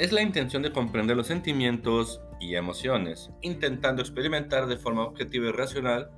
es 0.00 0.12
la 0.12 0.22
intención 0.22 0.62
de 0.62 0.72
comprender 0.72 1.14
los 1.14 1.26
sentimientos 1.26 2.22
y 2.40 2.54
emociones, 2.54 3.30
intentando 3.42 4.00
experimentar 4.00 4.66
de 4.66 4.78
forma 4.78 5.04
objetiva 5.04 5.48
y 5.48 5.52
racional 5.52 6.10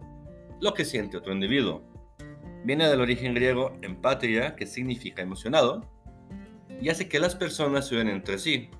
lo 0.61 0.73
que 0.73 0.85
siente 0.85 1.17
otro 1.17 1.33
individuo. 1.33 1.83
Viene 2.65 2.87
del 2.87 3.01
origen 3.01 3.35
griego 3.35 3.77
empatía, 3.83 4.55
que 4.55 4.67
significa 4.67 5.21
emocionado, 5.21 5.91
y 6.81 6.91
hace 6.91 7.09
que 7.09 7.19
las 7.19 7.35
personas 7.35 7.89
se 7.89 7.97
unan 7.97 8.11
entre 8.11 8.39
sí. 8.39 8.71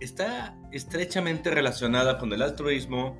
Está 0.00 0.54
estrechamente 0.70 1.50
relacionada 1.50 2.18
con 2.18 2.30
el 2.34 2.42
altruismo 2.42 3.18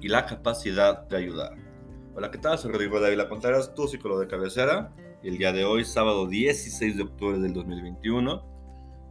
y 0.00 0.06
la 0.06 0.24
capacidad 0.24 1.02
de 1.08 1.16
ayudar. 1.16 1.56
Hola, 2.14 2.30
¿qué 2.30 2.38
tal? 2.38 2.56
Soy 2.60 2.70
Rodrigo 2.70 3.00
David 3.00 3.28
Contreras, 3.28 3.74
tu 3.74 3.88
psicólogo 3.88 4.20
de 4.20 4.28
cabecera, 4.28 4.94
el 5.24 5.36
día 5.36 5.52
de 5.52 5.64
hoy, 5.64 5.84
sábado 5.84 6.28
16 6.28 6.96
de 6.96 7.02
octubre 7.02 7.40
del 7.40 7.54
2021, 7.54 8.50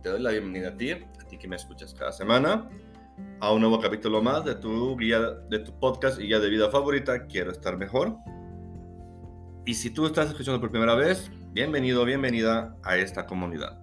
te 0.02 0.08
doy 0.08 0.22
la 0.22 0.32
bienvenida 0.32 0.70
a 0.70 0.78
ti, 0.78 0.92
ti 1.30 1.38
que 1.38 1.48
me 1.48 1.56
escuchas 1.56 1.94
cada 1.94 2.12
semana, 2.12 2.70
a 3.40 3.54
un 3.54 3.62
nuevo 3.62 3.80
capítulo 3.80 4.22
más 4.22 4.44
de 4.44 4.56
tu 4.56 4.98
guía, 4.98 5.20
de 5.50 5.60
tu 5.60 5.78
podcast 5.80 6.20
y 6.20 6.24
guía 6.24 6.40
de 6.40 6.50
vida 6.50 6.70
favorita, 6.70 7.28
Quiero 7.28 7.52
estar 7.52 7.78
mejor. 7.78 8.18
Y 9.66 9.76
si 9.76 9.92
tú 9.92 10.06
estás 10.06 10.30
escuchando 10.30 10.60
por 10.60 10.72
primera 10.72 10.96
vez, 10.96 11.32
bienvenido, 11.52 12.04
bienvenida 12.04 12.76
a 12.84 12.98
esta 12.98 13.26
comunidad. 13.26 13.80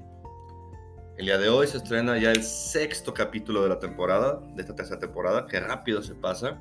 El 1.16 1.26
día 1.26 1.38
de 1.38 1.48
hoy 1.48 1.66
se 1.66 1.78
estrena 1.78 2.18
ya 2.18 2.32
el 2.32 2.42
sexto 2.42 3.14
capítulo 3.14 3.62
de 3.62 3.70
la 3.70 3.78
temporada, 3.78 4.40
de 4.54 4.60
esta 4.60 4.74
tercera 4.74 4.98
temporada, 4.98 5.46
que 5.46 5.60
rápido 5.60 6.02
se 6.02 6.14
pasa. 6.14 6.60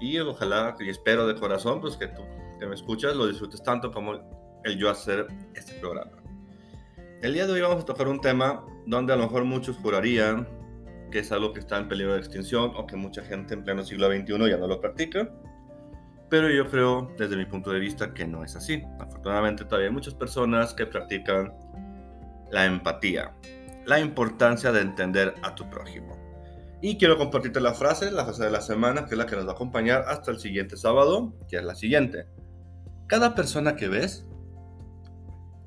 Y 0.00 0.18
ojalá, 0.18 0.74
y 0.80 0.88
espero 0.88 1.26
de 1.28 1.36
corazón, 1.38 1.80
pues 1.80 1.96
que 1.96 2.08
tú 2.08 2.22
que 2.58 2.66
me 2.68 2.76
escuchas 2.76 3.16
lo 3.16 3.26
disfrutes 3.26 3.60
tanto 3.62 3.90
como 3.90 4.14
el 4.62 4.78
yo 4.78 4.88
hacer 4.88 5.26
este 5.54 5.74
programa. 5.80 6.21
El 7.22 7.34
día 7.34 7.46
de 7.46 7.52
hoy 7.52 7.60
vamos 7.60 7.84
a 7.84 7.86
tocar 7.86 8.08
un 8.08 8.20
tema 8.20 8.66
donde 8.84 9.12
a 9.12 9.16
lo 9.16 9.22
mejor 9.22 9.44
muchos 9.44 9.76
jurarían 9.76 10.48
que 11.12 11.20
es 11.20 11.30
algo 11.30 11.52
que 11.52 11.60
está 11.60 11.78
en 11.78 11.86
peligro 11.86 12.14
de 12.14 12.18
extinción 12.18 12.72
o 12.74 12.84
que 12.84 12.96
mucha 12.96 13.22
gente 13.22 13.54
en 13.54 13.62
pleno 13.62 13.84
siglo 13.84 14.08
XXI 14.08 14.50
ya 14.50 14.56
no 14.56 14.66
lo 14.66 14.80
practica. 14.80 15.30
Pero 16.28 16.50
yo 16.50 16.68
creo, 16.68 17.12
desde 17.16 17.36
mi 17.36 17.44
punto 17.44 17.70
de 17.70 17.78
vista, 17.78 18.12
que 18.12 18.26
no 18.26 18.42
es 18.42 18.56
así. 18.56 18.82
Afortunadamente 18.98 19.64
todavía 19.64 19.86
hay 19.86 19.94
muchas 19.94 20.14
personas 20.14 20.74
que 20.74 20.84
practican 20.84 21.54
la 22.50 22.64
empatía, 22.64 23.32
la 23.86 24.00
importancia 24.00 24.72
de 24.72 24.80
entender 24.80 25.32
a 25.44 25.54
tu 25.54 25.70
prójimo. 25.70 26.18
Y 26.80 26.98
quiero 26.98 27.16
compartirte 27.18 27.60
la 27.60 27.74
frase, 27.74 28.10
la 28.10 28.24
frase 28.24 28.42
de 28.42 28.50
la 28.50 28.62
semana, 28.62 29.04
que 29.06 29.14
es 29.14 29.18
la 29.18 29.26
que 29.26 29.36
nos 29.36 29.46
va 29.46 29.52
a 29.52 29.54
acompañar 29.54 30.06
hasta 30.08 30.32
el 30.32 30.40
siguiente 30.40 30.76
sábado, 30.76 31.32
que 31.48 31.58
es 31.58 31.62
la 31.62 31.76
siguiente. 31.76 32.26
Cada 33.06 33.36
persona 33.36 33.76
que 33.76 33.86
ves 33.86 34.26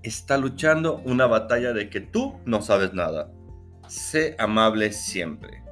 está 0.06 0.38
luchando 0.38 1.02
una 1.06 1.26
batalla 1.26 1.74
de 1.74 1.90
que 1.90 2.00
tú 2.00 2.40
no 2.46 2.62
sabes 2.62 2.94
nada. 2.94 3.32
Sé 3.88 4.36
amable 4.38 4.92
siempre. 4.92 5.64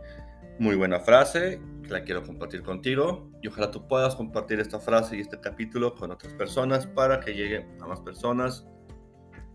Muy 0.60 0.76
buena 0.76 1.00
frase, 1.00 1.62
que 1.84 1.90
la 1.90 2.04
quiero 2.04 2.24
compartir 2.24 2.64
contigo 2.64 3.30
y 3.42 3.48
ojalá 3.48 3.70
tú 3.70 3.88
puedas 3.88 4.16
compartir 4.16 4.60
esta 4.60 4.80
frase 4.80 5.18
y 5.18 5.22
este 5.22 5.40
capítulo 5.40 5.96
con 5.96 6.12
otras 6.12 6.34
personas 6.34 6.88
para 6.88 7.20
que 7.20 7.34
llegue 7.34 7.68
a 7.80 7.86
más 7.86 8.00
personas 8.00 8.66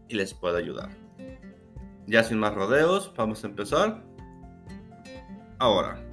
y 0.09 0.15
les 0.15 0.33
pueda 0.33 0.59
ayudar. 0.59 0.91
Ya 2.07 2.23
sin 2.23 2.39
más 2.39 2.55
rodeos, 2.55 3.13
vamos 3.17 3.43
a 3.45 3.49
empezar. 3.49 4.05
Ahora. 5.59 6.08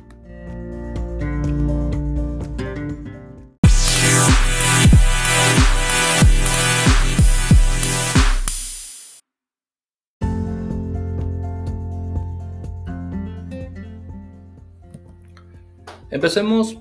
Empecemos 16.16 16.78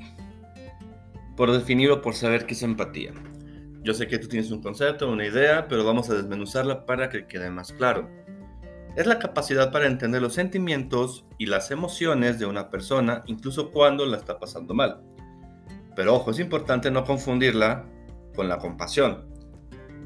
por 1.37 1.51
definir 1.51 1.91
o 1.91 2.01
por 2.01 2.15
saber 2.15 2.47
qué 2.47 2.55
es 2.55 2.63
empatía. 2.63 3.13
Yo 3.83 3.93
sé 3.93 4.07
que 4.07 4.21
tú 4.21 4.29
tienes 4.29 4.53
un 4.53 4.63
concepto, 4.63 5.11
una 5.11 5.27
idea, 5.27 5.67
pero 5.67 5.85
vamos 5.85 6.09
a 6.09 6.15
desmenuzarla 6.15 6.87
para 6.87 7.09
que 7.09 7.27
quede 7.27 7.51
más 7.51 7.73
claro. 7.73 8.09
Es 8.95 9.09
la 9.09 9.19
capacidad 9.19 9.73
para 9.73 9.89
entender 9.89 10.23
los 10.23 10.35
sentimientos 10.35 11.25
y 11.37 11.47
las 11.47 11.73
emociones 11.73 12.39
de 12.39 12.47
una 12.47 12.71
persona, 12.71 13.25
incluso 13.27 13.73
cuando 13.73 14.07
la 14.07 14.19
está 14.19 14.39
pasando 14.39 14.73
mal. 14.73 15.03
Pero 15.97 16.15
ojo, 16.15 16.31
es 16.31 16.39
importante 16.39 16.93
no 16.93 17.03
confundirla 17.03 17.87
con 18.37 18.49
la 18.49 18.59
compasión, 18.59 19.25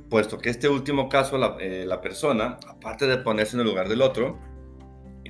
puesto 0.09 0.39
que 0.39 0.49
este 0.49 0.71
último 0.71 1.11
caso, 1.11 1.37
la, 1.37 1.59
eh, 1.61 1.87
persona, 2.01 2.57
aparte 2.67 3.07
de 3.07 3.19
ponerse 3.19 3.57
en 3.57 3.61
el 3.61 3.67
lugar 3.67 3.91
del 3.91 4.01
otro, 4.01 4.39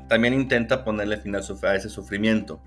también 0.08 0.34
intenta 0.34 0.84
ponerle 0.84 1.16
fin 1.16 1.34
a 1.34 1.40
ese 1.74 1.88
sufrimiento. 1.88 2.62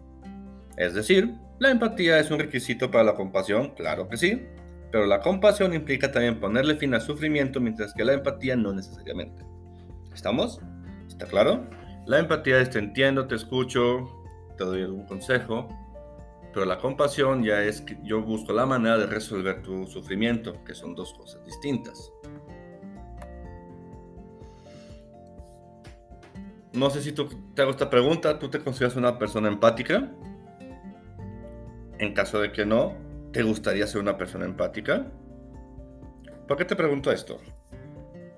Es 0.77 0.93
decir, 0.93 1.35
la 1.59 1.69
empatía 1.69 2.19
es 2.19 2.31
un 2.31 2.39
requisito 2.39 2.89
para 2.89 3.03
la 3.03 3.15
compasión, 3.15 3.73
claro 3.75 4.07
que 4.07 4.17
sí, 4.17 4.47
pero 4.91 5.05
la 5.05 5.19
compasión 5.21 5.73
implica 5.73 6.11
también 6.11 6.39
ponerle 6.39 6.75
fin 6.75 6.93
al 6.93 7.01
sufrimiento, 7.01 7.59
mientras 7.59 7.93
que 7.93 8.03
la 8.03 8.13
empatía 8.13 8.55
no 8.55 8.73
necesariamente. 8.73 9.45
¿Estamos? 10.13 10.59
¿Está 11.07 11.25
claro? 11.25 11.65
La 12.05 12.19
empatía 12.19 12.59
es 12.59 12.69
te 12.71 12.79
entiendo, 12.79 13.27
te 13.27 13.35
escucho, 13.35 14.07
te 14.57 14.63
doy 14.63 14.81
algún 14.81 15.05
consejo, 15.05 15.67
pero 16.53 16.65
la 16.65 16.77
compasión 16.77 17.43
ya 17.43 17.63
es 17.63 17.81
que 17.81 17.97
yo 18.03 18.21
busco 18.21 18.51
la 18.51 18.65
manera 18.65 18.97
de 18.97 19.05
resolver 19.05 19.61
tu 19.61 19.87
sufrimiento, 19.87 20.63
que 20.65 20.73
son 20.73 20.95
dos 20.95 21.13
cosas 21.13 21.45
distintas. 21.45 22.11
No 26.73 26.89
sé 26.89 27.01
si 27.01 27.11
tú, 27.11 27.29
te 27.53 27.61
hago 27.61 27.71
esta 27.71 27.89
pregunta, 27.89 28.39
¿tú 28.39 28.49
te 28.49 28.59
consideras 28.59 28.95
una 28.95 29.17
persona 29.17 29.47
empática? 29.47 30.09
En 32.01 32.15
caso 32.15 32.41
de 32.41 32.51
que 32.51 32.65
no, 32.65 32.97
¿te 33.31 33.43
gustaría 33.43 33.85
ser 33.85 34.01
una 34.01 34.17
persona 34.17 34.45
empática? 34.45 35.05
¿Por 36.47 36.57
qué 36.57 36.65
te 36.65 36.75
pregunto 36.75 37.11
esto? 37.11 37.39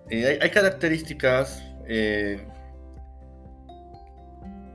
Eh, 0.09 0.37
hay, 0.41 0.49
características 0.49 1.63
eh, 1.87 2.45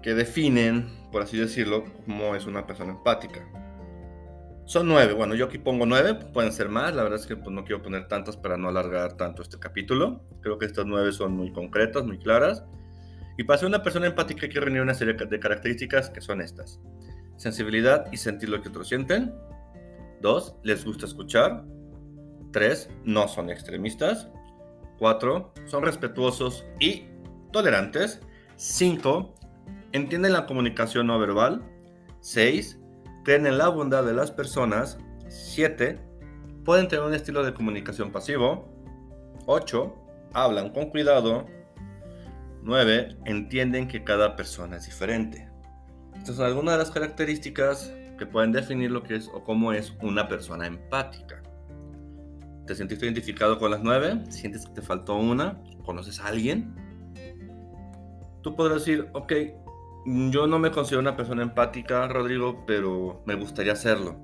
que 0.00 0.14
definen, 0.14 0.88
por 1.12 1.20
así 1.20 1.36
decirlo, 1.36 1.84
cómo 2.06 2.34
es 2.34 2.46
una 2.46 2.66
persona 2.66 2.92
empática. 2.92 3.46
Son 4.64 4.88
nueve, 4.88 5.12
bueno, 5.12 5.34
yo 5.34 5.44
aquí 5.44 5.58
pongo 5.58 5.84
nueve, 5.84 6.14
pueden 6.14 6.50
ser 6.50 6.70
más, 6.70 6.94
la 6.94 7.02
verdad 7.02 7.20
es 7.20 7.26
que 7.26 7.36
pues, 7.36 7.50
no 7.50 7.66
quiero 7.66 7.82
poner 7.82 8.08
tantas 8.08 8.38
para 8.38 8.56
no 8.56 8.70
alargar 8.70 9.18
tanto 9.18 9.42
este 9.42 9.58
capítulo. 9.58 10.24
Creo 10.40 10.56
que 10.56 10.64
estas 10.64 10.86
nueve 10.86 11.12
son 11.12 11.32
muy 11.36 11.52
concretas, 11.52 12.06
muy 12.06 12.18
claras. 12.18 12.64
Y 13.36 13.44
para 13.44 13.58
ser 13.58 13.68
una 13.68 13.82
persona 13.82 14.06
empática 14.06 14.46
hay 14.46 14.50
que 14.50 14.60
reunir 14.60 14.80
una 14.80 14.94
serie 14.94 15.12
de 15.12 15.38
características 15.38 16.08
que 16.08 16.22
son 16.22 16.40
estas 16.40 16.80
sensibilidad 17.38 18.12
y 18.12 18.18
sentir 18.18 18.50
lo 18.50 18.60
que 18.60 18.68
otros 18.68 18.88
sienten. 18.88 19.34
Dos, 20.20 20.56
les 20.62 20.84
gusta 20.84 21.06
escuchar. 21.06 21.64
Tres, 22.52 22.90
no 23.04 23.28
son 23.28 23.48
extremistas. 23.48 24.28
Cuatro, 24.98 25.54
son 25.66 25.84
respetuosos 25.84 26.66
y 26.80 27.06
tolerantes. 27.52 28.20
Cinco, 28.56 29.34
entienden 29.92 30.32
la 30.32 30.44
comunicación 30.44 31.06
no 31.06 31.18
verbal. 31.18 31.62
Seis, 32.20 32.78
creen 33.24 33.46
en 33.46 33.58
la 33.58 33.68
bondad 33.68 34.04
de 34.04 34.12
las 34.12 34.32
personas. 34.32 34.98
Siete, 35.28 36.00
pueden 36.64 36.88
tener 36.88 37.04
un 37.04 37.14
estilo 37.14 37.44
de 37.44 37.54
comunicación 37.54 38.10
pasivo. 38.10 38.68
Ocho, 39.46 39.94
hablan 40.34 40.70
con 40.70 40.90
cuidado. 40.90 41.46
Nueve, 42.62 43.16
entienden 43.24 43.86
que 43.86 44.02
cada 44.02 44.34
persona 44.34 44.76
es 44.76 44.86
diferente. 44.86 45.47
Estas 46.18 46.36
son 46.36 46.46
algunas 46.46 46.74
de 46.74 46.78
las 46.78 46.90
características 46.90 47.92
que 48.18 48.26
pueden 48.26 48.52
definir 48.52 48.90
lo 48.90 49.02
que 49.02 49.16
es 49.16 49.28
o 49.32 49.42
cómo 49.42 49.72
es 49.72 49.94
una 50.02 50.28
persona 50.28 50.66
empática. 50.66 51.42
¿Te 52.66 52.74
sentiste 52.74 53.06
identificado 53.06 53.58
con 53.58 53.70
las 53.70 53.82
nueve? 53.82 54.22
¿Sientes 54.28 54.66
que 54.66 54.72
te 54.74 54.82
faltó 54.82 55.16
una? 55.16 55.62
¿Conoces 55.84 56.20
a 56.20 56.26
alguien? 56.26 56.74
Tú 58.42 58.54
podrás 58.54 58.84
decir, 58.84 59.08
ok, 59.14 59.32
yo 60.30 60.46
no 60.46 60.58
me 60.58 60.70
considero 60.70 61.00
una 61.00 61.16
persona 61.16 61.42
empática, 61.42 62.06
Rodrigo, 62.08 62.64
pero 62.66 63.22
me 63.24 63.34
gustaría 63.36 63.72
hacerlo. 63.72 64.16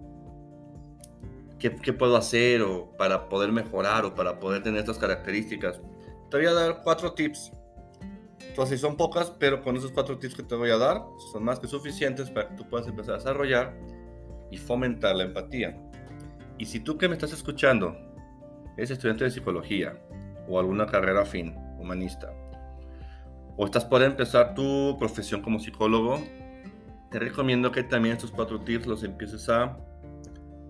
¿Qué, 1.58 1.74
qué 1.76 1.92
puedo 1.92 2.16
hacer 2.16 2.62
o 2.62 2.90
para 2.98 3.28
poder 3.28 3.50
mejorar 3.50 4.04
o 4.04 4.14
para 4.14 4.38
poder 4.40 4.62
tener 4.62 4.80
estas 4.80 4.98
características? 4.98 5.80
Te 6.30 6.36
voy 6.36 6.46
a 6.46 6.52
dar 6.52 6.82
cuatro 6.82 7.14
tips 7.14 7.50
entonces, 8.48 8.80
son 8.80 8.96
pocas, 8.96 9.30
pero 9.30 9.62
con 9.62 9.76
esos 9.76 9.90
cuatro 9.90 10.18
tips 10.18 10.36
que 10.36 10.42
te 10.42 10.54
voy 10.54 10.70
a 10.70 10.76
dar, 10.76 11.02
son 11.32 11.44
más 11.44 11.58
que 11.58 11.66
suficientes 11.66 12.30
para 12.30 12.48
que 12.48 12.54
tú 12.54 12.68
puedas 12.68 12.86
empezar 12.86 13.14
a 13.14 13.18
desarrollar 13.18 13.76
y 14.50 14.58
fomentar 14.58 15.16
la 15.16 15.24
empatía. 15.24 15.76
Y 16.56 16.66
si 16.66 16.80
tú 16.80 16.96
que 16.96 17.08
me 17.08 17.14
estás 17.14 17.32
escuchando 17.32 17.96
eres 18.76 18.90
estudiante 18.90 19.24
de 19.24 19.30
psicología 19.30 19.98
o 20.48 20.58
alguna 20.58 20.86
carrera 20.86 21.22
afín, 21.22 21.54
humanista, 21.78 22.32
o 23.56 23.64
estás 23.64 23.84
por 23.84 24.02
empezar 24.02 24.54
tu 24.54 24.96
profesión 24.98 25.42
como 25.42 25.58
psicólogo, 25.58 26.22
te 27.10 27.18
recomiendo 27.18 27.72
que 27.72 27.82
también 27.82 28.14
estos 28.16 28.30
cuatro 28.30 28.60
tips 28.60 28.86
los 28.86 29.02
empieces 29.02 29.48
a, 29.48 29.76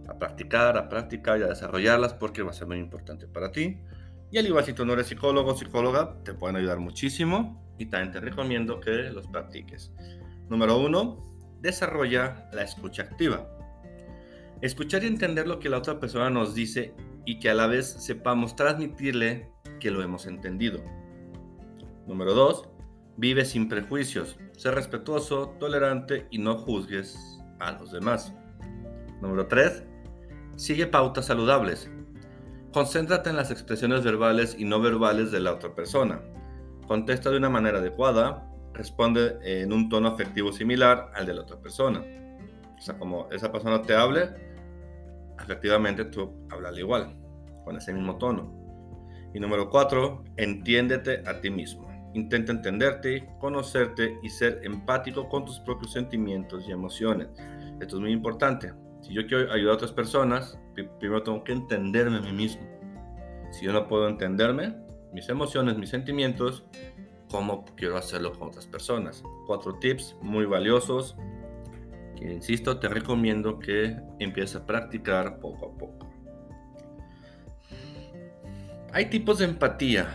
a 0.09 0.19
practicar, 0.19 0.77
a 0.79 0.89
practicar 0.89 1.39
y 1.39 1.43
a 1.43 1.47
desarrollarlas 1.49 2.15
porque 2.15 2.43
va 2.43 2.51
a 2.51 2.55
ser 2.55 2.67
muy 2.67 2.79
importante 2.79 3.27
para 3.27 3.53
ti. 3.53 3.79
Y 4.31 4.39
al 4.39 4.47
igual 4.47 4.65
si 4.65 4.73
tú 4.73 4.85
no 4.85 4.95
eres 4.95 5.07
psicólogo 5.07 5.53
o 5.53 5.57
psicóloga, 5.57 6.17
te 6.25 6.35
pueden 6.35 6.57
ayudar 6.57 6.79
muchísimo 6.79 7.64
y 7.79 7.87
también 7.87 8.13
te 8.13 8.21
recomiendo 8.21 8.81
que 8.81 9.11
los 9.11 9.27
practiques. 9.27 9.93
Número 10.49 10.79
uno, 10.79 11.21
desarrolla 11.61 12.49
la 12.53 12.63
escucha 12.63 13.03
activa. 13.03 13.49
Escuchar 14.61 15.05
y 15.05 15.09
entender 15.09 15.47
lo 15.47 15.59
que 15.59 15.69
la 15.69 15.79
otra 15.79 15.99
persona 15.99 16.31
nos 16.31 16.55
dice 16.55 16.95
y 17.25 17.39
que 17.39 17.51
a 17.51 17.55
la 17.55 17.67
vez 17.67 17.87
sepamos 17.87 18.57
transmitirle 18.57 19.51
que 19.81 19.91
lo 19.91 20.03
hemos 20.03 20.27
entendido. 20.27 20.83
Número 22.07 22.35
2. 22.35 22.69
Vive 23.17 23.45
sin 23.45 23.69
prejuicios. 23.69 24.39
Sé 24.53 24.71
respetuoso, 24.71 25.57
tolerante 25.59 26.27
y 26.31 26.39
no 26.39 26.59
juzgues 26.59 27.41
a 27.61 27.73
los 27.73 27.93
demás. 27.93 28.35
Número 29.21 29.47
3. 29.47 29.85
Sigue 30.57 30.87
pautas 30.87 31.27
saludables. 31.27 31.91
Concéntrate 32.73 33.31
en 33.31 33.37
las 33.37 33.51
expresiones 33.51 34.03
verbales 34.03 34.57
y 34.59 34.65
no 34.65 34.81
verbales 34.81 35.31
de 35.31 35.41
la 35.41 35.53
otra 35.53 35.75
persona. 35.75 36.21
Contesta 36.87 37.31
de 37.31 37.39
una 37.39 37.49
manera 37.49 37.79
adecuada. 37.79 38.51
Responde 38.73 39.39
en 39.43 39.73
un 39.73 39.89
tono 39.89 40.09
afectivo 40.09 40.53
similar 40.53 41.11
al 41.15 41.27
de 41.27 41.35
la 41.35 41.43
otra 41.43 41.59
persona. 41.59 42.03
O 42.77 42.81
sea, 42.81 42.99
como 42.99 43.29
esa 43.31 43.51
persona 43.53 43.81
te 43.83 43.95
hable, 43.95 44.31
efectivamente 45.41 46.05
tú 46.07 46.47
hablas 46.51 46.77
igual, 46.77 47.15
con 47.65 47.77
ese 47.77 47.93
mismo 47.95 48.19
tono. 48.19 48.53
Y 49.33 49.41
número 49.41 49.71
cuatro, 49.71 50.25
entiéndete 50.37 51.23
a 51.27 51.41
ti 51.41 51.51
mismo. 51.51 51.89
Intenta 52.15 52.53
entenderte, 52.53 53.29
conocerte 53.41 54.19
y 54.23 54.29
ser 54.29 54.61
empático 54.63 55.29
con 55.29 55.45
tus 55.45 55.61
propios 55.61 55.93
sentimientos 55.93 56.69
y 56.69 56.73
emociones. 56.73 57.29
Esto 57.81 57.97
es 57.97 58.03
muy 58.03 58.13
importante. 58.13 58.73
Si 59.01 59.13
yo 59.13 59.27
quiero 59.27 59.53
ayudar 59.53 59.73
a 59.73 59.77
otras 59.77 59.93
personas, 59.93 60.59
primero 60.99 61.23
tengo 61.23 61.43
que 61.43 61.53
entenderme 61.53 62.19
a 62.19 62.21
mí 62.21 62.33
mismo. 62.33 62.63
Si 63.51 63.65
yo 63.67 63.73
no 63.73 63.89
puedo 63.89 64.09
entenderme, 64.09 64.75
mis 65.15 65.29
emociones, 65.29 65.79
mis 65.79 65.91
sentimientos, 65.91 66.65
¿cómo 67.31 67.65
quiero 67.77 67.97
hacerlo 67.97 68.33
con 68.33 68.49
otras 68.49 68.67
personas? 68.67 69.23
Cuatro 69.47 69.79
tips 69.79 70.17
muy 70.21 70.45
valiosos 70.45 71.17
que, 72.17 72.33
insisto, 72.33 72.79
te 72.79 72.89
recomiendo 72.89 73.59
que 73.59 73.97
empieces 74.19 74.57
a 74.57 74.67
practicar 74.67 75.39
poco 75.39 75.67
a 75.67 75.79
poco. 75.79 76.09
Hay 78.93 79.07
tipos 79.07 79.39
de 79.39 79.47
empatía. 79.47 80.09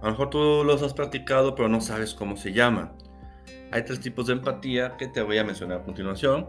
A 0.00 0.06
lo 0.06 0.10
mejor 0.12 0.30
tú 0.30 0.62
los 0.64 0.82
has 0.82 0.94
practicado, 0.94 1.54
pero 1.54 1.68
no 1.68 1.80
sabes 1.80 2.14
cómo 2.14 2.36
se 2.36 2.52
llaman. 2.52 2.92
Hay 3.70 3.84
tres 3.84 4.00
tipos 4.00 4.26
de 4.26 4.34
empatía 4.34 4.96
que 4.98 5.08
te 5.08 5.22
voy 5.22 5.38
a 5.38 5.44
mencionar 5.44 5.80
a 5.80 5.82
continuación. 5.82 6.48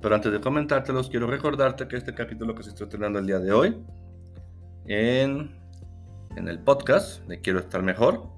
Pero 0.00 0.14
antes 0.14 0.32
de 0.32 0.40
comentártelos, 0.40 1.08
quiero 1.08 1.26
recordarte 1.26 1.88
que 1.88 1.96
este 1.96 2.14
capítulo 2.14 2.54
que 2.54 2.62
se 2.62 2.70
está 2.70 2.84
estrenando 2.84 3.18
el 3.18 3.26
día 3.26 3.38
de 3.38 3.52
hoy 3.52 3.76
en, 4.86 5.63
en 6.36 6.48
el 6.48 6.58
podcast 6.58 7.24
de 7.26 7.40
Quiero 7.40 7.58
estar 7.58 7.82
mejor 7.82 8.34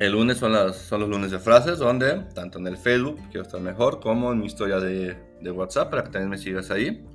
el 0.00 0.10
lunes 0.10 0.38
son, 0.38 0.52
las, 0.52 0.76
son 0.76 1.02
los 1.02 1.08
lunes 1.08 1.30
de 1.30 1.38
frases, 1.38 1.78
donde 1.78 2.24
tanto 2.34 2.58
en 2.58 2.66
el 2.66 2.76
Facebook, 2.76 3.16
quiero 3.30 3.42
estar 3.42 3.60
mejor, 3.60 4.00
como 4.00 4.32
en 4.32 4.40
mi 4.40 4.46
historia 4.46 4.80
de, 4.80 5.16
de 5.40 5.50
WhatsApp, 5.52 5.90
para 5.90 6.02
que 6.02 6.10
también 6.10 6.30
me 6.30 6.38
sigas 6.38 6.72
ahí. 6.72 7.06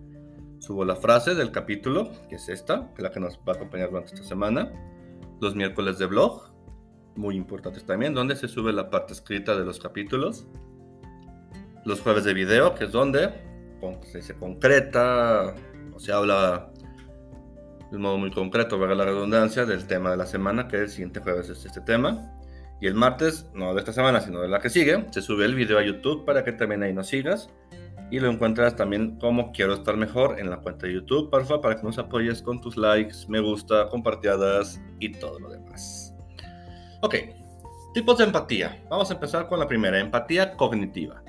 Subo 0.59 0.85
la 0.85 0.95
frase 0.95 1.35
del 1.35 1.51
capítulo, 1.51 2.09
que 2.29 2.35
es 2.35 2.47
esta, 2.47 2.87
que 2.95 3.01
es 3.01 3.03
la 3.03 3.11
que 3.11 3.19
nos 3.19 3.37
va 3.39 3.53
a 3.53 3.55
acompañar 3.55 3.89
durante 3.89 4.13
esta 4.13 4.25
semana. 4.25 4.71
Los 5.41 5.55
miércoles 5.55 5.99
de 5.99 6.05
blog, 6.05 6.53
muy 7.17 7.35
importantes 7.35 7.85
también, 7.85 8.13
donde 8.13 8.37
se 8.37 8.47
sube 8.47 8.71
la 8.71 8.89
parte 8.89 9.11
escrita 9.11 9.57
de 9.57 9.65
los 9.65 9.77
capítulos. 9.77 10.47
Los 11.83 11.99
jueves 11.99 12.23
de 12.23 12.33
video, 12.33 12.75
que 12.75 12.85
es 12.85 12.91
donde 12.93 13.29
se 14.03 14.35
concreta 14.35 15.53
o 15.93 15.99
se 15.99 16.13
habla 16.13 16.71
de 17.89 17.95
un 17.95 18.03
modo 18.03 18.17
muy 18.17 18.31
concreto, 18.31 18.77
valga 18.77 18.95
la 18.95 19.05
redundancia, 19.05 19.65
del 19.65 19.87
tema 19.87 20.11
de 20.11 20.17
la 20.17 20.25
semana, 20.25 20.67
que 20.67 20.77
el 20.77 20.89
siguiente 20.89 21.19
jueves 21.19 21.49
es 21.49 21.65
este 21.65 21.81
tema. 21.81 22.31
Y 22.81 22.87
el 22.87 22.95
martes, 22.95 23.49
no 23.53 23.73
de 23.73 23.79
esta 23.79 23.91
semana, 23.91 24.21
sino 24.21 24.41
de 24.41 24.47
la 24.47 24.59
que 24.59 24.69
sigue, 24.69 25.05
se 25.11 25.21
sube 25.21 25.45
el 25.45 25.55
video 25.55 25.79
a 25.79 25.83
YouTube 25.83 26.23
para 26.23 26.43
que 26.43 26.53
también 26.53 26.83
ahí 26.83 26.93
nos 26.93 27.07
sigas. 27.07 27.49
Y 28.11 28.19
lo 28.19 28.29
encuentras 28.29 28.75
también 28.75 29.19
como 29.19 29.51
Quiero 29.51 29.73
Estar 29.73 29.97
Mejor 29.97 30.39
en 30.39 30.49
la 30.49 30.57
cuenta 30.57 30.87
de 30.87 30.93
YouTube, 30.93 31.29
porfa, 31.29 31.61
para 31.61 31.75
que 31.75 31.83
nos 31.83 31.97
apoyes 31.97 32.41
con 32.41 32.61
tus 32.61 32.77
likes, 32.77 33.27
me 33.27 33.39
gusta, 33.39 33.87
compartidas 33.89 34.81
y 34.99 35.11
todo 35.11 35.39
lo 35.39 35.49
demás. 35.49 36.15
Ok, 37.01 37.15
tipos 37.93 38.17
de 38.17 38.25
empatía. 38.25 38.83
Vamos 38.89 39.11
a 39.11 39.13
empezar 39.15 39.47
con 39.47 39.59
la 39.59 39.67
primera, 39.67 39.99
empatía 39.99 40.55
cognitiva. 40.55 41.21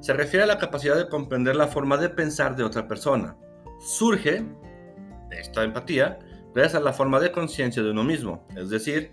Se 0.00 0.12
refiere 0.12 0.44
a 0.44 0.46
la 0.46 0.58
capacidad 0.58 0.96
de 0.96 1.08
comprender 1.08 1.56
la 1.56 1.68
forma 1.68 1.96
de 1.96 2.10
pensar 2.10 2.54
de 2.54 2.64
otra 2.64 2.86
persona. 2.86 3.36
Surge 3.80 4.44
esta 5.30 5.64
empatía 5.64 6.18
gracias 6.54 6.76
a 6.76 6.80
la 6.80 6.92
forma 6.92 7.20
de 7.20 7.32
conciencia 7.32 7.82
de 7.82 7.90
uno 7.90 8.04
mismo, 8.04 8.46
es 8.56 8.70
decir, 8.70 9.10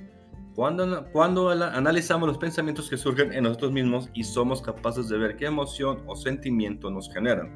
cuando, 0.55 1.05
cuando 1.11 1.49
analizamos 1.49 2.27
los 2.27 2.37
pensamientos 2.37 2.89
que 2.89 2.97
surgen 2.97 3.33
en 3.33 3.43
nosotros 3.43 3.71
mismos 3.71 4.09
y 4.13 4.23
somos 4.23 4.61
capaces 4.61 5.09
de 5.09 5.17
ver 5.17 5.35
qué 5.35 5.47
emoción 5.47 6.03
o 6.05 6.15
sentimiento 6.15 6.91
nos 6.91 7.11
generan. 7.11 7.51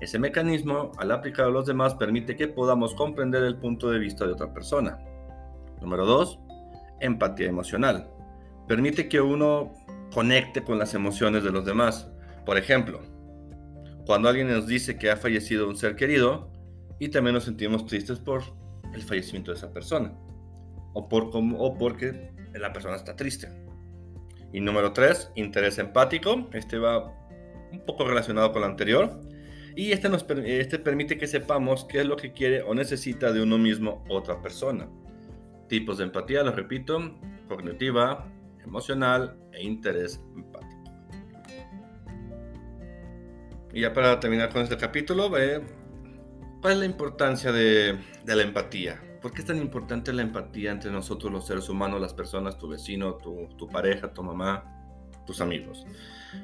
Ese 0.00 0.18
mecanismo, 0.18 0.90
al 0.98 1.12
aplicar 1.12 1.46
a 1.46 1.50
los 1.50 1.66
demás, 1.66 1.94
permite 1.94 2.36
que 2.36 2.48
podamos 2.48 2.94
comprender 2.94 3.44
el 3.44 3.56
punto 3.56 3.90
de 3.90 4.00
vista 4.00 4.26
de 4.26 4.32
otra 4.32 4.52
persona. 4.52 4.98
Número 5.80 6.04
2. 6.04 6.40
Empatía 7.00 7.46
emocional. 7.48 8.10
Permite 8.66 9.08
que 9.08 9.20
uno 9.20 9.72
conecte 10.12 10.64
con 10.64 10.78
las 10.78 10.94
emociones 10.94 11.44
de 11.44 11.52
los 11.52 11.64
demás. 11.64 12.10
Por 12.44 12.58
ejemplo, 12.58 13.00
cuando 14.04 14.28
alguien 14.28 14.48
nos 14.48 14.66
dice 14.66 14.98
que 14.98 15.10
ha 15.10 15.16
fallecido 15.16 15.68
un 15.68 15.76
ser 15.76 15.96
querido 15.96 16.50
y 16.98 17.08
también 17.08 17.34
nos 17.34 17.44
sentimos 17.44 17.86
tristes 17.86 18.18
por 18.18 18.42
el 18.92 19.02
fallecimiento 19.02 19.50
de 19.50 19.58
esa 19.58 19.72
persona 19.72 20.12
o, 20.92 21.08
por, 21.08 21.30
o 21.34 21.78
porque 21.78 22.30
la 22.54 22.72
persona 22.72 22.96
está 22.96 23.16
triste. 23.16 23.48
Y 24.52 24.60
número 24.60 24.92
tres, 24.92 25.30
interés 25.34 25.78
empático. 25.78 26.48
Este 26.52 26.78
va 26.78 27.12
un 27.72 27.84
poco 27.84 28.04
relacionado 28.04 28.52
con 28.52 28.62
lo 28.62 28.68
anterior. 28.68 29.20
Y 29.76 29.90
este, 29.90 30.08
nos, 30.08 30.24
este 30.44 30.78
permite 30.78 31.18
que 31.18 31.26
sepamos 31.26 31.84
qué 31.84 32.00
es 32.00 32.06
lo 32.06 32.16
que 32.16 32.32
quiere 32.32 32.62
o 32.62 32.74
necesita 32.74 33.32
de 33.32 33.42
uno 33.42 33.58
mismo 33.58 34.04
otra 34.08 34.40
persona. 34.40 34.88
Tipos 35.68 35.98
de 35.98 36.04
empatía, 36.04 36.44
lo 36.44 36.52
repito, 36.52 37.18
cognitiva, 37.48 38.30
emocional 38.62 39.36
e 39.52 39.64
interés 39.64 40.20
empático. 40.36 40.84
Y 43.72 43.80
ya 43.80 43.92
para 43.92 44.20
terminar 44.20 44.50
con 44.50 44.62
este 44.62 44.76
capítulo, 44.76 45.28
¿cuál 46.64 46.72
es 46.72 46.80
la 46.80 46.86
importancia 46.86 47.52
de, 47.52 47.98
de 48.24 48.36
la 48.36 48.42
empatía? 48.42 48.98
¿Por 49.20 49.34
qué 49.34 49.42
es 49.42 49.46
tan 49.46 49.58
importante 49.58 50.14
la 50.14 50.22
empatía 50.22 50.72
entre 50.72 50.90
nosotros 50.90 51.30
los 51.30 51.46
seres 51.46 51.68
humanos, 51.68 52.00
las 52.00 52.14
personas, 52.14 52.56
tu 52.56 52.68
vecino, 52.68 53.16
tu, 53.16 53.68
pareja, 53.70 54.14
tu 54.14 54.22
mamá, 54.22 54.64
tus 55.26 55.42
amigos? 55.42 55.84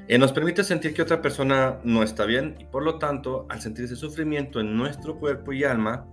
Eh, 0.09 0.19
nos 0.19 0.33
permite 0.33 0.63
sentir 0.63 0.93
que 0.93 1.01
otra 1.01 1.23
persona 1.23 1.81
no 1.85 2.03
está 2.03 2.27
bien 2.27 2.57
y 2.59 2.67
por 2.67 2.83
lo 2.83 2.99
tanto, 2.99 3.47
al 3.49 3.63
sentir 3.63 3.87
ese 3.87 3.97
sufrimiento 3.97 4.61
en 4.61 4.77
nuestro 4.77 5.19
cuerpo 5.19 5.55
y 5.55 5.65
alma, 5.65 6.07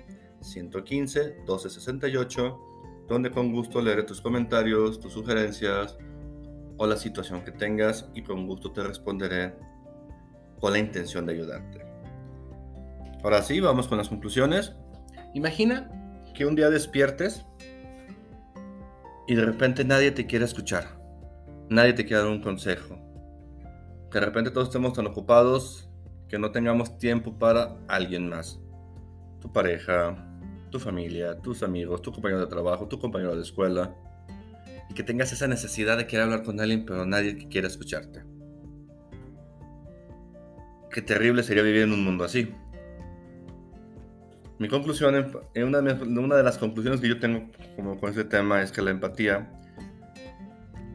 115-1268, 0.40 3.06
donde 3.08 3.30
con 3.30 3.50
gusto 3.52 3.80
leeré 3.80 4.02
tus 4.02 4.20
comentarios, 4.20 5.00
tus 5.00 5.14
sugerencias 5.14 5.96
o 6.76 6.86
la 6.86 6.96
situación 6.96 7.44
que 7.44 7.52
tengas 7.52 8.08
y 8.14 8.22
con 8.22 8.46
gusto 8.46 8.72
te 8.72 8.82
responderé 8.82 9.54
con 10.60 10.72
la 10.72 10.78
intención 10.78 11.26
de 11.26 11.34
ayudarte. 11.34 11.84
Ahora 13.22 13.42
sí, 13.42 13.60
vamos 13.60 13.88
con 13.88 13.98
las 13.98 14.08
conclusiones. 14.08 14.74
Imagina 15.34 15.90
que 16.34 16.46
un 16.46 16.54
día 16.54 16.70
despiertes 16.70 17.44
y 19.26 19.34
de 19.34 19.44
repente 19.44 19.84
nadie 19.84 20.10
te 20.10 20.26
quiere 20.26 20.44
escuchar, 20.44 20.98
nadie 21.68 21.92
te 21.92 22.04
quiere 22.04 22.22
dar 22.22 22.30
un 22.30 22.42
consejo 22.42 23.04
que 24.14 24.20
de 24.20 24.26
repente 24.26 24.52
todos 24.52 24.68
estemos 24.68 24.92
tan 24.92 25.08
ocupados 25.08 25.90
que 26.28 26.38
no 26.38 26.52
tengamos 26.52 26.98
tiempo 26.98 27.36
para 27.36 27.76
alguien 27.88 28.28
más. 28.28 28.60
Tu 29.40 29.52
pareja, 29.52 30.16
tu 30.70 30.78
familia, 30.78 31.36
tus 31.40 31.64
amigos, 31.64 32.00
tu 32.00 32.12
compañero 32.12 32.42
de 32.42 32.46
trabajo, 32.46 32.86
tu 32.86 33.00
compañero 33.00 33.34
de 33.34 33.42
escuela. 33.42 33.92
Que 34.94 35.02
tengas 35.02 35.32
esa 35.32 35.48
necesidad 35.48 35.96
de 35.98 36.06
querer 36.06 36.24
hablar 36.24 36.42
con 36.44 36.60
alguien, 36.60 36.84
pero 36.86 37.04
nadie 37.04 37.48
quiera 37.48 37.66
escucharte. 37.66 38.22
Qué 40.90 41.02
terrible 41.02 41.42
sería 41.42 41.62
vivir 41.62 41.82
en 41.82 41.92
un 41.92 42.04
mundo 42.04 42.24
así. 42.24 42.54
Mi 44.60 44.68
conclusión, 44.68 45.32
una 45.56 46.36
de 46.36 46.42
las 46.44 46.58
conclusiones 46.58 47.00
que 47.00 47.08
yo 47.08 47.18
tengo 47.18 47.50
como 47.74 47.98
con 47.98 48.10
este 48.10 48.24
tema 48.24 48.62
es 48.62 48.70
que 48.70 48.80
la 48.80 48.92
empatía, 48.92 49.50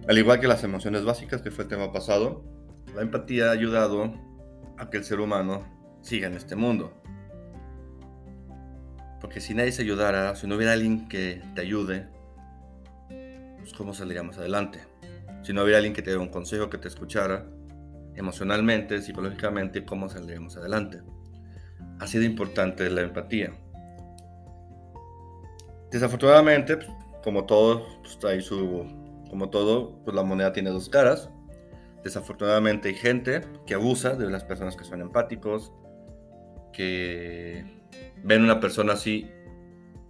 al 0.08 0.18
igual 0.18 0.40
que 0.40 0.48
las 0.48 0.64
emociones 0.64 1.04
básicas, 1.04 1.42
que 1.42 1.52
fue 1.52 1.66
el 1.66 1.70
tema 1.70 1.92
pasado, 1.92 2.42
la 2.96 3.02
empatía 3.02 3.50
ha 3.50 3.52
ayudado 3.52 4.14
a 4.78 4.90
que 4.90 4.98
el 4.98 5.04
ser 5.04 5.20
humano 5.20 5.66
siga 6.02 6.28
en 6.28 6.36
este 6.36 6.56
mundo. 6.56 6.94
Porque 9.20 9.42
si 9.42 9.54
nadie 9.54 9.74
se 9.74 9.82
ayudara, 9.82 10.34
si 10.38 10.48
no 10.48 10.56
hubiera 10.56 10.72
alguien 10.72 11.10
que 11.10 11.42
te 11.54 11.62
ayude, 11.62 12.08
pues 13.70 13.78
¿cómo 13.78 13.94
saldríamos 13.94 14.38
adelante? 14.38 14.80
Si 15.44 15.54
no 15.54 15.62
hubiera 15.62 15.78
alguien 15.78 15.94
que 15.94 16.02
te 16.02 16.10
diera 16.10 16.22
un 16.22 16.30
consejo, 16.30 16.70
que 16.70 16.78
te 16.78 16.88
escuchara, 16.88 17.46
emocionalmente, 18.16 19.02
psicológicamente, 19.02 19.86
¿cómo 19.86 20.10
saldríamos 20.10 20.58
adelante? 20.58 21.02
Ha 22.00 22.08
sido 22.08 22.24
importante 22.24 22.90
la 22.90 23.02
empatía. 23.02 23.54
Desafortunadamente, 25.92 26.78
pues, 26.78 26.90
como 27.24 27.46
todo, 27.46 27.86
pues, 28.02 28.46
su, 28.46 28.86
como 29.30 29.50
todo, 29.50 30.00
pues 30.04 30.16
la 30.16 30.24
moneda 30.24 30.52
tiene 30.52 30.72
dos 30.72 30.90
caras. 30.90 31.30
Desafortunadamente 32.04 32.90
hay 32.90 32.96
gente 32.96 33.42
que 33.66 33.76
abusa 33.76 34.16
de 34.16 34.30
las 34.30 34.44
personas 34.44 34.76
que 34.76 34.84
son 34.84 35.02
empáticos, 35.02 35.72
que 36.74 37.84
ven 38.24 38.44
una 38.44 38.60
persona 38.60 38.94
así 38.94 39.30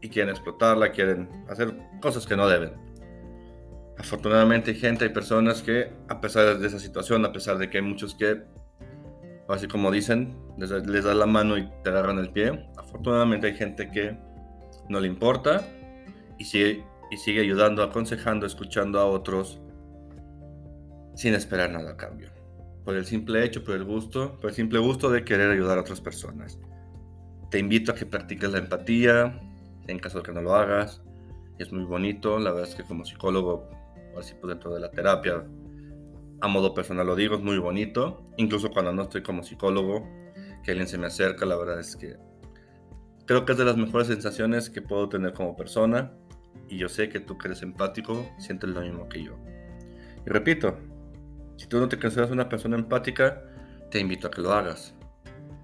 y 0.01 0.09
quieren 0.09 0.29
explotarla, 0.29 0.91
quieren 0.91 1.45
hacer 1.49 1.75
cosas 2.01 2.25
que 2.25 2.37
no 2.37 2.47
deben. 2.47 2.88
Afortunadamente 3.99 4.71
hay 4.71 4.77
gente, 4.77 5.03
hay 5.05 5.11
personas 5.11 5.61
que 5.61 5.91
a 6.07 6.21
pesar 6.21 6.57
de 6.57 6.65
esa 6.65 6.79
situación, 6.79 7.25
a 7.25 7.33
pesar 7.33 7.57
de 7.57 7.69
que 7.69 7.79
hay 7.79 7.83
muchos 7.83 8.15
que, 8.15 8.41
así 9.49 9.67
como 9.67 9.91
dicen, 9.91 10.37
les, 10.57 10.71
les 10.71 11.03
da 11.03 11.13
la 11.13 11.25
mano 11.25 11.57
y 11.57 11.69
te 11.83 11.89
agarran 11.89 12.17
el 12.17 12.31
pie, 12.31 12.65
afortunadamente 12.77 13.47
hay 13.47 13.55
gente 13.55 13.91
que 13.91 14.17
no 14.87 15.01
le 15.01 15.07
importa 15.07 15.67
y 16.37 16.45
sigue, 16.45 16.85
y 17.11 17.17
sigue 17.17 17.41
ayudando, 17.41 17.83
aconsejando, 17.83 18.45
escuchando 18.45 18.99
a 18.99 19.05
otros 19.05 19.59
sin 21.15 21.33
esperar 21.33 21.69
nada 21.69 21.91
a 21.91 21.97
cambio. 21.97 22.31
Por 22.85 22.95
el 22.95 23.05
simple 23.05 23.43
hecho, 23.43 23.65
por 23.65 23.75
el 23.75 23.83
gusto, 23.83 24.39
por 24.39 24.51
el 24.51 24.55
simple 24.55 24.79
gusto 24.79 25.09
de 25.11 25.25
querer 25.25 25.51
ayudar 25.51 25.77
a 25.77 25.81
otras 25.81 25.99
personas. 25.99 26.57
Te 27.51 27.59
invito 27.59 27.91
a 27.91 27.95
que 27.95 28.05
practiques 28.05 28.49
la 28.49 28.59
empatía, 28.59 29.41
en 29.87 29.99
caso 29.99 30.19
de 30.19 30.23
que 30.23 30.31
no 30.31 30.41
lo 30.41 30.55
hagas. 30.55 31.01
Es 31.57 31.73
muy 31.73 31.83
bonito, 31.83 32.39
la 32.39 32.51
verdad 32.51 32.69
es 32.69 32.75
que 32.75 32.83
como 32.83 33.03
psicólogo, 33.03 33.69
así 34.19 34.33
pues 34.39 34.49
dentro 34.49 34.73
de 34.73 34.79
la 34.79 34.91
terapia, 34.91 35.43
a 36.41 36.47
modo 36.47 36.73
personal 36.73 37.05
lo 37.05 37.15
digo, 37.15 37.35
es 37.35 37.41
muy 37.41 37.57
bonito. 37.57 38.23
Incluso 38.37 38.69
cuando 38.71 38.93
no 38.93 39.03
estoy 39.03 39.21
como 39.23 39.43
psicólogo, 39.43 40.07
que 40.63 40.71
alguien 40.71 40.87
se 40.87 40.97
me 40.97 41.07
acerca, 41.07 41.45
la 41.45 41.57
verdad 41.57 41.79
es 41.79 41.95
que 41.95 42.17
creo 43.25 43.45
que 43.45 43.51
es 43.51 43.57
de 43.57 43.65
las 43.65 43.77
mejores 43.77 44.07
sensaciones 44.07 44.69
que 44.69 44.81
puedo 44.81 45.09
tener 45.09 45.33
como 45.33 45.55
persona. 45.55 46.13
Y 46.67 46.77
yo 46.77 46.89
sé 46.89 47.09
que 47.09 47.19
tú 47.19 47.37
que 47.37 47.47
eres 47.47 47.61
empático, 47.61 48.29
sientes 48.37 48.69
lo 48.69 48.81
mismo 48.81 49.09
que 49.09 49.23
yo. 49.23 49.37
Y 50.25 50.29
repito, 50.29 50.77
si 51.57 51.67
tú 51.67 51.79
no 51.79 51.89
te 51.89 51.99
consideras 51.99 52.31
una 52.31 52.47
persona 52.47 52.77
empática, 52.77 53.43
te 53.91 53.99
invito 53.99 54.27
a 54.27 54.31
que 54.31 54.41
lo 54.41 54.53
hagas. 54.53 54.93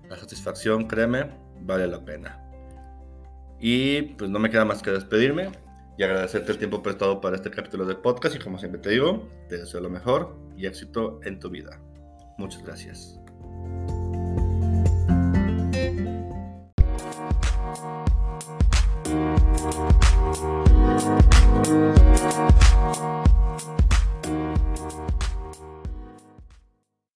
La 0.09 0.17
satisfacción, 0.17 0.87
créeme, 0.87 1.29
vale 1.61 1.87
la 1.87 2.03
pena. 2.03 2.41
Y 3.59 4.01
pues 4.01 4.29
no 4.29 4.39
me 4.39 4.49
queda 4.49 4.65
más 4.65 4.81
que 4.81 4.91
despedirme 4.91 5.49
y 5.97 6.03
agradecerte 6.03 6.51
el 6.51 6.57
tiempo 6.57 6.83
prestado 6.83 7.21
para 7.21 7.35
este 7.35 7.49
capítulo 7.49 7.85
de 7.85 7.95
podcast 7.95 8.35
y 8.35 8.39
como 8.39 8.57
siempre 8.57 8.81
te 8.81 8.89
digo, 8.89 9.29
te 9.49 9.57
deseo 9.57 9.81
lo 9.81 9.89
mejor 9.89 10.35
y 10.57 10.65
éxito 10.65 11.19
en 11.23 11.39
tu 11.39 11.49
vida. 11.49 11.79
Muchas 12.37 12.63
gracias. 12.63 13.19